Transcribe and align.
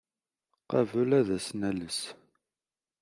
Qabel 0.69 1.09
ad 1.19 1.27
as-nales. 1.37 1.99